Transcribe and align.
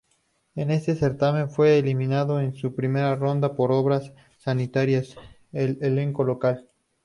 En 0.55 0.71
ese 0.71 0.95
certamen 0.95 1.51
fue 1.51 1.77
eliminado 1.77 2.39
en 2.41 2.53
primera 2.75 3.15
ronda 3.15 3.55
por 3.55 3.71
Obras 3.71 4.11
Sanitarias, 4.39 5.15
el 5.53 5.77
elenco 5.79 6.23
local. 6.23 6.67